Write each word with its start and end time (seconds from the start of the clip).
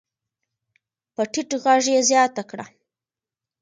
په 1.13 1.23
ټيټ 1.31 1.49
غږ 1.63 1.85
يې 1.93 2.01
زياته 2.09 2.43
کړه. 2.49 2.65